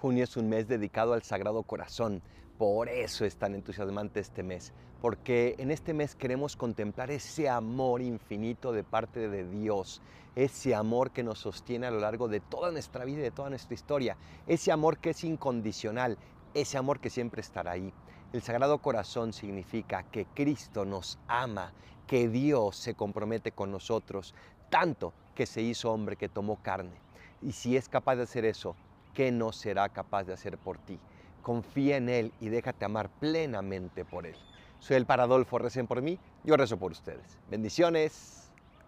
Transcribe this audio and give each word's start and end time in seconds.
Junio 0.00 0.24
es 0.24 0.36
un 0.36 0.50
mes 0.50 0.68
dedicado 0.68 1.14
al 1.14 1.22
Sagrado 1.22 1.62
Corazón, 1.62 2.20
por 2.58 2.90
eso 2.90 3.24
es 3.24 3.36
tan 3.36 3.54
entusiasmante 3.54 4.20
este 4.20 4.42
mes, 4.42 4.74
porque 5.00 5.54
en 5.58 5.70
este 5.70 5.94
mes 5.94 6.14
queremos 6.14 6.54
contemplar 6.54 7.10
ese 7.10 7.48
amor 7.48 8.02
infinito 8.02 8.72
de 8.72 8.84
parte 8.84 9.30
de 9.30 9.48
Dios, 9.48 10.02
ese 10.34 10.74
amor 10.74 11.12
que 11.12 11.22
nos 11.22 11.38
sostiene 11.38 11.86
a 11.86 11.90
lo 11.90 12.00
largo 12.00 12.28
de 12.28 12.40
toda 12.40 12.70
nuestra 12.70 13.06
vida 13.06 13.20
y 13.20 13.22
de 13.22 13.30
toda 13.30 13.48
nuestra 13.48 13.72
historia, 13.72 14.18
ese 14.46 14.70
amor 14.70 14.98
que 14.98 15.10
es 15.10 15.24
incondicional, 15.24 16.18
ese 16.52 16.76
amor 16.76 17.00
que 17.00 17.08
siempre 17.08 17.40
estará 17.40 17.70
ahí. 17.72 17.90
El 18.34 18.42
Sagrado 18.42 18.76
Corazón 18.82 19.32
significa 19.32 20.02
que 20.02 20.26
Cristo 20.26 20.84
nos 20.84 21.18
ama, 21.26 21.72
que 22.06 22.28
Dios 22.28 22.76
se 22.76 22.92
compromete 22.94 23.52
con 23.52 23.70
nosotros, 23.70 24.34
tanto 24.68 25.14
que 25.34 25.46
se 25.46 25.62
hizo 25.62 25.90
hombre 25.90 26.16
que 26.16 26.28
tomó 26.28 26.56
carne. 26.56 27.00
Y 27.40 27.52
si 27.52 27.78
es 27.78 27.88
capaz 27.88 28.16
de 28.16 28.24
hacer 28.24 28.44
eso, 28.44 28.76
¿qué 29.16 29.32
no 29.32 29.50
será 29.50 29.88
capaz 29.88 30.24
de 30.24 30.34
hacer 30.34 30.58
por 30.58 30.78
ti? 30.78 31.00
Confía 31.42 31.96
en 31.96 32.10
Él 32.10 32.34
y 32.38 32.50
déjate 32.50 32.84
amar 32.84 33.08
plenamente 33.18 34.04
por 34.04 34.26
Él. 34.26 34.36
Soy 34.78 34.96
el 34.98 35.06
Paradolfo, 35.06 35.58
recen 35.58 35.86
por 35.86 36.02
mí, 36.02 36.18
yo 36.44 36.54
rezo 36.56 36.76
por 36.76 36.92
ustedes. 36.92 37.38
Bendiciones. 37.48 38.45